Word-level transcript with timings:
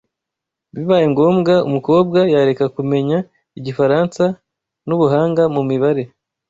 Bibaye 0.75 1.05
ngombwa, 1.11 1.53
umukobwa 1.67 2.19
yareka 2.33 2.65
kumenya 2.75 3.17
Igifaransa 3.59 4.23
n’ubuhanga 4.87 5.43
mu 5.55 5.61
mibare 5.69 6.03